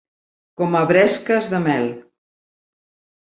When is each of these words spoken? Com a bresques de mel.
Com 0.61 0.77
a 0.77 0.81
bresques 0.91 1.49
de 1.51 1.59
mel. 1.67 1.85